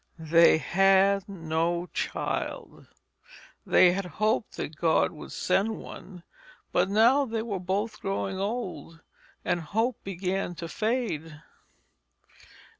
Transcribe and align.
They 0.17 0.57
had 0.57 1.29
no 1.29 1.85
child. 1.93 2.87
They 3.67 3.91
had 3.91 4.05
hoped 4.17 4.57
that 4.57 4.75
God 4.75 5.11
would 5.11 5.31
send 5.31 5.77
one, 5.77 6.23
but 6.71 6.89
now 6.89 7.23
they 7.25 7.43
were 7.43 7.59
both 7.59 7.99
growing 7.99 8.39
old, 8.39 9.01
and 9.45 9.61
hope 9.61 10.03
began 10.03 10.55
to 10.55 10.67
fade. 10.67 11.39